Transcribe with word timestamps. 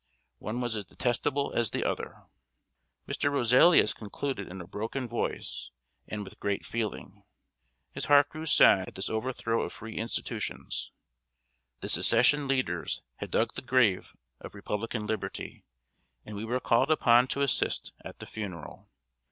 One 0.39 0.61
was 0.61 0.75
as 0.75 0.85
detestable 0.85 1.53
as 1.53 1.69
the 1.69 1.83
other. 1.85 2.23
Mr. 3.07 3.31
Roselius 3.31 3.93
concluded 3.93 4.47
in 4.47 4.59
a 4.59 4.65
broken 4.65 5.07
voice 5.07 5.69
and 6.07 6.23
with 6.23 6.39
great 6.39 6.65
feeling. 6.65 7.23
His 7.91 8.05
heart 8.05 8.29
grew 8.29 8.47
sad 8.47 8.87
at 8.87 8.95
this 8.95 9.11
overthrow 9.11 9.61
of 9.61 9.71
free 9.73 9.97
institutions. 9.97 10.91
The 11.81 11.87
Secession 11.89 12.47
leaders 12.47 13.03
had 13.17 13.29
dug 13.29 13.53
the 13.53 13.61
grave 13.61 14.15
of 14.39 14.55
republican 14.55 15.05
liberty, 15.05 15.65
and 16.25 16.35
we 16.35 16.45
were 16.45 16.59
called 16.59 16.89
upon 16.89 17.27
to 17.27 17.41
assist 17.43 17.93
at 18.03 18.17
the 18.17 18.25
funeral! 18.25 18.89